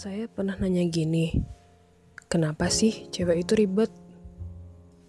[0.00, 1.44] saya pernah nanya gini,
[2.24, 3.92] kenapa sih cewek itu ribet?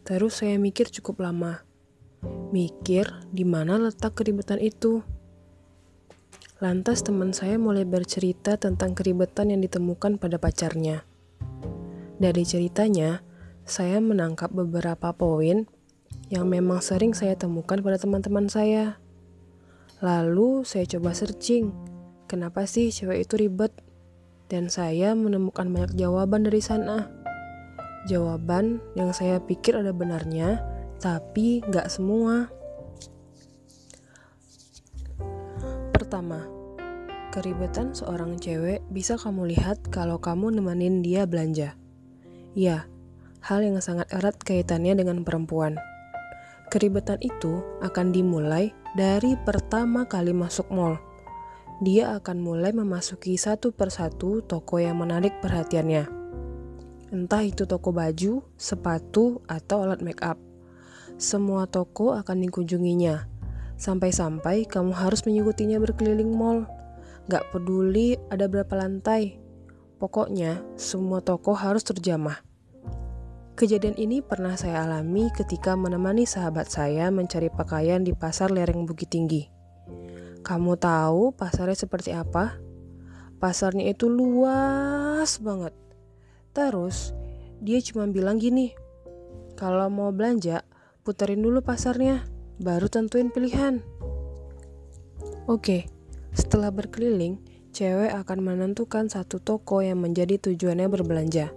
[0.04, 1.64] Terus saya mikir cukup lama.
[2.52, 5.00] Mikir di mana letak keribetan itu.
[6.60, 11.08] Lantas teman saya mulai bercerita tentang keribetan yang ditemukan pada pacarnya.
[12.20, 13.24] Dari ceritanya,
[13.64, 15.72] saya menangkap beberapa poin
[16.28, 19.00] yang memang sering saya temukan pada teman-teman saya.
[20.04, 21.72] Lalu saya coba searching,
[22.28, 23.72] kenapa sih cewek itu ribet?
[24.52, 27.08] Dan saya menemukan banyak jawaban dari sana.
[28.12, 30.60] Jawaban yang saya pikir ada benarnya,
[31.00, 32.52] tapi nggak semua.
[35.96, 36.44] Pertama,
[37.32, 41.80] keribetan seorang cewek bisa kamu lihat kalau kamu nemenin dia belanja.
[42.52, 42.92] Ya,
[43.40, 45.80] hal yang sangat erat kaitannya dengan perempuan.
[46.68, 51.00] Keribetan itu akan dimulai dari pertama kali masuk mall.
[51.82, 56.06] Dia akan mulai memasuki satu persatu toko yang menarik perhatiannya.
[57.10, 60.38] Entah itu toko baju, sepatu, atau alat make up.
[61.18, 63.32] Semua toko akan dikunjunginya,
[63.82, 66.70] Sampai-sampai kamu harus mengikutinya berkeliling mall.
[67.26, 69.42] Gak peduli ada berapa lantai.
[69.98, 72.46] Pokoknya, semua toko harus terjamah.
[73.58, 79.10] Kejadian ini pernah saya alami ketika menemani sahabat saya mencari pakaian di pasar lereng Bukit
[79.10, 79.61] Tinggi.
[80.52, 82.60] Kamu tahu pasarnya seperti apa?
[83.40, 85.72] Pasarnya itu luas banget.
[86.52, 87.16] Terus,
[87.64, 88.76] dia cuma bilang gini,
[89.56, 90.68] kalau mau belanja,
[91.08, 92.28] puterin dulu pasarnya
[92.60, 93.80] baru tentuin pilihan.
[95.48, 95.88] Oke,
[96.36, 97.40] setelah berkeliling,
[97.72, 101.56] cewek akan menentukan satu toko yang menjadi tujuannya berbelanja.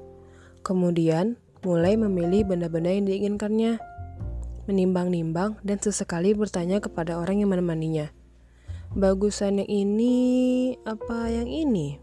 [0.63, 1.35] Kemudian,
[1.67, 3.75] mulai memilih benda-benda yang diinginkannya.
[4.71, 8.15] Menimbang-nimbang dan sesekali bertanya kepada orang yang menemaninya.
[8.95, 10.15] Bagusan yang ini
[10.87, 11.99] apa yang ini?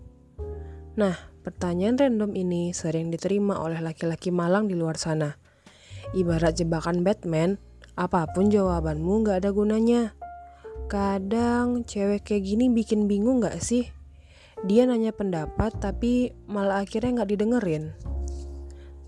[0.99, 5.39] Nah, pertanyaan random ini sering diterima oleh laki-laki malang di luar sana.
[6.11, 7.55] Ibarat jebakan Batman,
[7.95, 10.19] Apa pun jawabanmu gak ada gunanya.
[10.91, 13.87] Kadang cewek kayak gini bikin bingung gak sih?
[14.67, 17.95] Dia nanya pendapat tapi malah akhirnya gak didengerin.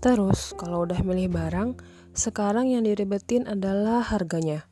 [0.00, 1.76] Terus kalau udah milih barang,
[2.16, 4.64] sekarang yang diribetin adalah harganya.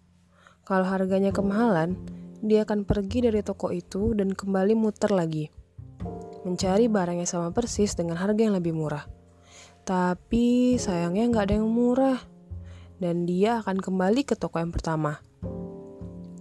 [0.64, 5.46] Kalau harganya kemahalan, dia akan pergi dari toko itu dan kembali muter lagi.
[6.42, 9.06] Mencari barang yang sama persis dengan harga yang lebih murah.
[9.86, 12.18] Tapi sayangnya nggak ada yang murah
[12.98, 15.22] dan dia akan kembali ke toko yang pertama.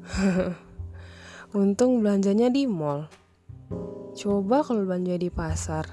[1.53, 3.05] Untung belanjanya di mall.
[4.17, 5.85] Coba kalau belanja di pasar,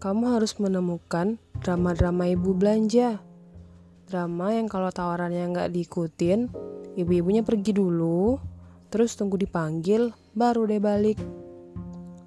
[0.00, 3.20] kamu harus menemukan drama-drama ibu belanja.
[4.08, 6.48] Drama yang kalau tawarannya nggak diikutin,
[6.96, 8.38] ibu-ibunya pergi dulu,
[8.88, 11.18] terus tunggu dipanggil, baru deh balik.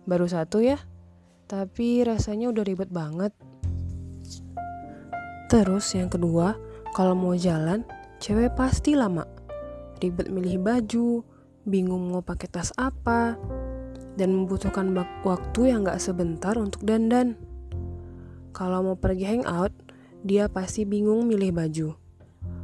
[0.09, 0.77] Baru satu ya,
[1.49, 3.33] tapi rasanya udah ribet banget.
[5.49, 6.53] Terus yang kedua,
[6.93, 7.81] kalau mau jalan,
[8.21, 9.25] cewek pasti lama.
[9.97, 11.25] Ribet milih baju,
[11.65, 13.33] bingung mau pakai tas apa,
[14.13, 14.93] dan membutuhkan
[15.25, 17.33] waktu yang gak sebentar untuk dandan.
[18.53, 19.73] Kalau mau pergi hangout,
[20.21, 21.89] dia pasti bingung milih baju.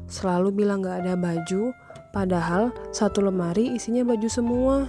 [0.06, 1.74] Selalu bilang gak ada baju,
[2.16, 4.88] padahal satu lemari isinya baju semua.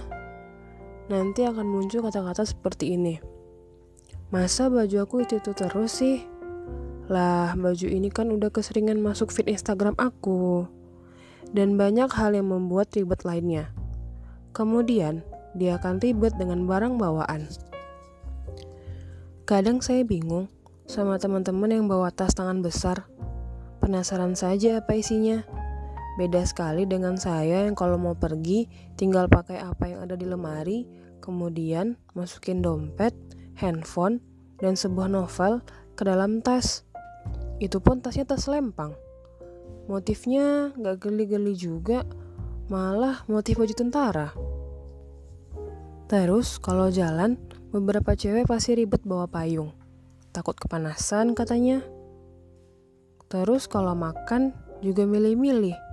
[1.11, 3.19] Nanti akan muncul kata-kata seperti ini.
[4.31, 6.23] Masa baju aku itu-itu terus sih?
[7.11, 10.67] Lah, baju ini kan udah keseringan masuk feed Instagram aku.
[11.51, 13.71] Dan banyak hal yang membuat ribet lainnya.
[14.51, 15.23] Kemudian,
[15.55, 17.47] dia akan ribet dengan barang bawaan.
[19.47, 20.51] Kadang saya bingung
[20.83, 23.07] sama teman-teman yang bawa tas tangan besar.
[23.79, 25.47] Penasaran saja apa isinya.
[26.17, 28.65] Beda sekali dengan saya yang kalau mau pergi
[28.97, 30.89] tinggal pakai apa yang ada di lemari,
[31.21, 33.13] kemudian masukin dompet,
[33.53, 34.17] handphone,
[34.57, 35.61] dan sebuah novel
[35.93, 36.81] ke dalam tas.
[37.61, 38.97] Itu pun tasnya tas lempang.
[39.85, 42.01] Motifnya gak geli-geli juga,
[42.67, 44.33] malah motif baju tentara.
[46.09, 47.37] Terus kalau jalan,
[47.69, 49.69] beberapa cewek pasti ribet bawa payung.
[50.33, 51.85] Takut kepanasan katanya.
[53.29, 55.86] Terus kalau makan juga milih-milih.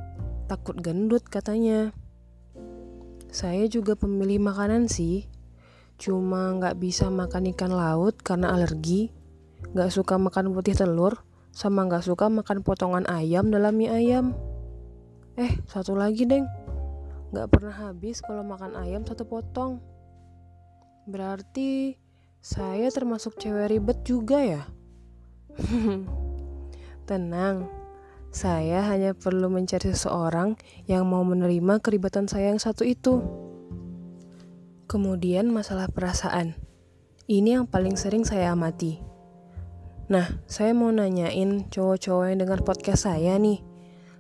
[0.45, 1.97] Takut gendut katanya.
[3.33, 5.25] Saya juga pemilih makanan sih.
[5.97, 9.09] Cuma nggak bisa makan ikan laut karena alergi.
[9.73, 11.25] Nggak suka makan putih telur
[11.55, 14.37] sama nggak suka makan potongan ayam dalam mie ayam.
[15.41, 16.47] Eh, satu lagi, Deng.
[17.35, 19.83] Nggak pernah habis kalau makan ayam satu potong.
[21.09, 21.99] Berarti
[22.45, 24.63] saya termasuk cewek ribet juga ya?
[27.09, 27.67] Tenang,
[28.35, 30.59] saya hanya perlu mencari seseorang
[30.91, 33.23] yang mau menerima keribatan saya yang satu itu.
[34.91, 36.59] Kemudian masalah perasaan.
[37.31, 38.99] Ini yang paling sering saya amati.
[40.11, 43.63] Nah, saya mau nanyain cowok-cowok yang dengar podcast saya nih.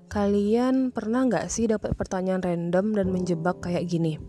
[0.06, 4.22] Kalian pernah nggak sih dapat pertanyaan random dan menjebak kayak gini?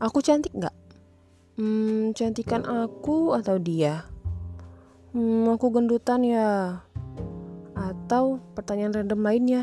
[0.00, 0.72] Aku cantik nggak?
[1.60, 4.08] Hmm, cantikan aku atau dia?
[5.12, 6.80] Hmm, aku gendutan ya?
[8.08, 9.62] Atau pertanyaan random lainnya?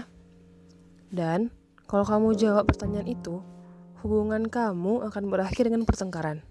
[1.10, 1.50] Dan
[1.90, 3.42] kalau kamu jawab pertanyaan itu,
[4.06, 6.46] hubungan kamu akan berakhir dengan pertengkaran.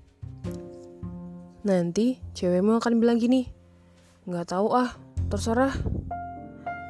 [1.63, 3.47] Nanti cewekmu akan bilang gini,
[4.27, 4.99] nggak tahu ah,
[5.31, 5.71] terserah.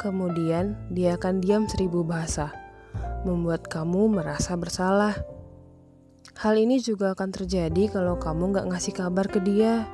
[0.01, 2.57] Kemudian dia akan diam seribu bahasa,
[3.29, 5.21] membuat kamu merasa bersalah.
[6.41, 9.85] Hal ini juga akan terjadi kalau kamu nggak ngasih kabar ke dia.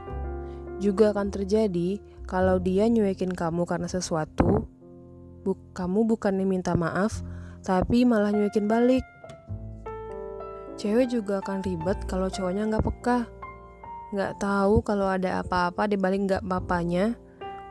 [0.79, 1.99] Juga akan terjadi
[2.31, 4.71] kalau dia nyuekin kamu karena sesuatu.
[5.43, 7.25] Buk kamu bukannya minta maaf,
[7.65, 9.05] tapi malah nyuekin balik.
[10.81, 13.41] Cewek juga akan ribet kalau cowoknya nggak peka
[14.11, 17.15] nggak tahu kalau ada apa-apa di balik nggak papanya,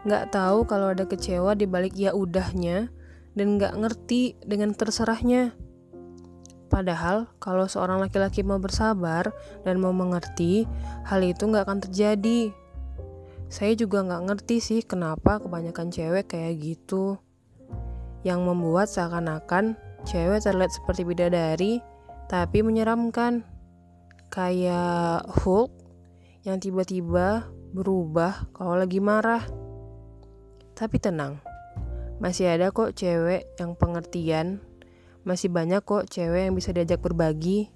[0.08, 2.88] nggak tahu kalau ada kecewa di balik ya udahnya,
[3.36, 5.52] dan nggak ngerti dengan terserahnya.
[6.70, 9.36] Padahal kalau seorang laki-laki mau bersabar
[9.68, 10.64] dan mau mengerti,
[11.04, 12.56] hal itu nggak akan terjadi.
[13.50, 17.18] Saya juga nggak ngerti sih kenapa kebanyakan cewek kayak gitu.
[18.24, 21.74] Yang membuat seakan-akan cewek terlihat seperti bidadari,
[22.28, 23.44] tapi menyeramkan.
[24.30, 25.74] Kayak Hulk
[26.46, 29.42] yang tiba-tiba berubah kalau lagi marah.
[30.78, 31.42] Tapi tenang,
[32.22, 34.64] masih ada kok cewek yang pengertian,
[35.28, 37.74] masih banyak kok cewek yang bisa diajak berbagi.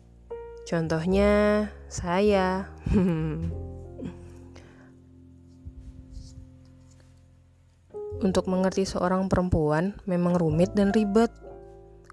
[0.64, 2.72] Contohnya saya.
[8.24, 11.28] Untuk mengerti seorang perempuan memang rumit dan ribet.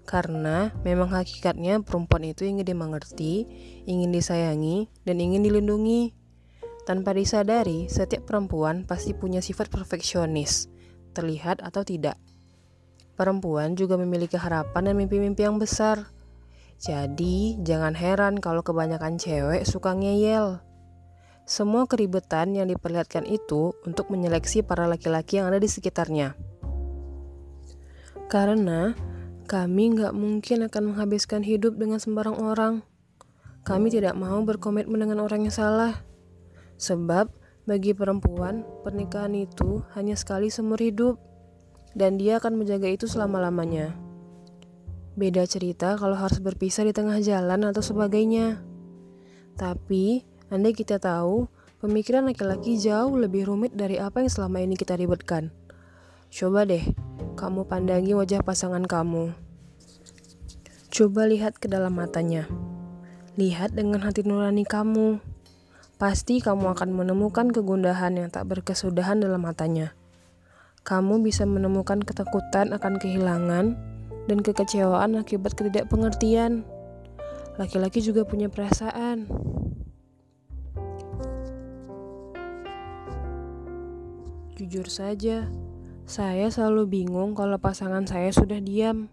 [0.03, 3.47] Karena memang hakikatnya perempuan itu ingin dimengerti,
[3.87, 6.11] ingin disayangi, dan ingin dilindungi.
[6.83, 10.67] Tanpa disadari, setiap perempuan pasti punya sifat perfeksionis,
[11.15, 12.19] terlihat atau tidak.
[13.15, 16.11] Perempuan juga memiliki harapan dan mimpi-mimpi yang besar.
[16.81, 20.59] Jadi, jangan heran kalau kebanyakan cewek suka ngeyel.
[21.51, 26.39] Semua keribetan yang diperlihatkan itu untuk menyeleksi para laki-laki yang ada di sekitarnya.
[28.31, 28.95] Karena
[29.51, 32.87] kami nggak mungkin akan menghabiskan hidup dengan sembarang orang.
[33.67, 36.07] Kami tidak mau berkomitmen dengan orang yang salah.
[36.79, 37.27] Sebab
[37.67, 41.19] bagi perempuan, pernikahan itu hanya sekali seumur hidup
[41.99, 43.91] dan dia akan menjaga itu selama-lamanya.
[45.19, 48.63] Beda cerita kalau harus berpisah di tengah jalan atau sebagainya.
[49.59, 51.47] Tapi, andai kita tahu,
[51.79, 55.55] pemikiran laki-laki jauh lebih rumit dari apa yang selama ini kita ribetkan.
[56.27, 56.83] Coba deh,
[57.39, 59.31] kamu pandangi wajah pasangan kamu.
[60.91, 62.51] Coba lihat ke dalam matanya.
[63.39, 65.23] Lihat dengan hati nurani kamu
[65.95, 69.95] pasti kamu akan menemukan kegundahan yang tak berkesudahan dalam matanya.
[70.83, 73.79] Kamu bisa menemukan ketakutan akan kehilangan
[74.27, 76.67] dan kekecewaan akibat ketidakpengertian.
[77.55, 79.29] Laki-laki juga punya perasaan.
[84.61, 85.49] Jujur saja,
[86.05, 89.09] saya selalu bingung kalau pasangan saya sudah diam.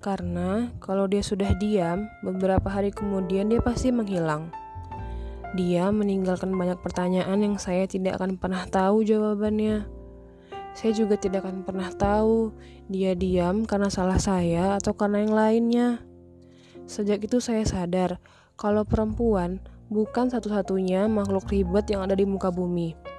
[0.00, 4.48] Karena kalau dia sudah diam, beberapa hari kemudian dia pasti menghilang.
[5.52, 9.84] Dia meninggalkan banyak pertanyaan yang saya tidak akan pernah tahu jawabannya.
[10.72, 12.56] Saya juga tidak akan pernah tahu
[12.88, 15.88] dia diam karena salah saya atau karena yang lainnya.
[16.88, 18.24] Sejak itu saya sadar
[18.56, 19.60] kalau perempuan
[19.92, 23.11] bukan satu-satunya makhluk ribet yang ada di muka bumi.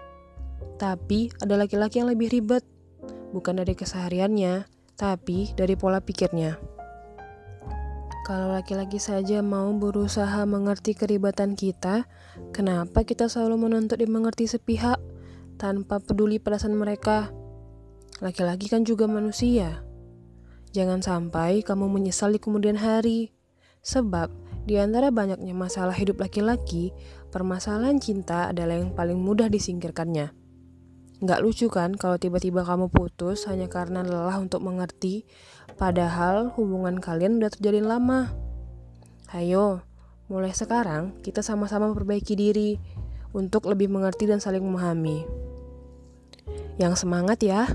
[0.78, 2.66] Tapi ada laki-laki yang lebih ribet,
[3.32, 4.66] bukan dari kesehariannya,
[4.98, 6.58] tapi dari pola pikirnya.
[8.24, 12.08] Kalau laki-laki saja mau berusaha mengerti keribatan kita,
[12.56, 14.96] kenapa kita selalu menuntut dimengerti sepihak
[15.60, 17.36] tanpa peduli perasaan mereka?
[18.24, 19.84] Laki-laki kan juga manusia.
[20.72, 23.36] Jangan sampai kamu menyesal di kemudian hari.
[23.84, 24.32] Sebab,
[24.64, 26.96] di antara banyaknya masalah hidup laki-laki,
[27.28, 30.43] permasalahan cinta adalah yang paling mudah disingkirkannya.
[31.24, 35.24] Nggak lucu kan kalau tiba-tiba kamu putus hanya karena lelah untuk mengerti,
[35.80, 38.36] padahal hubungan kalian udah terjalin lama.
[39.32, 39.88] Ayo,
[40.28, 42.76] mulai sekarang kita sama-sama memperbaiki diri
[43.32, 45.24] untuk lebih mengerti dan saling memahami.
[46.76, 47.72] Yang semangat ya!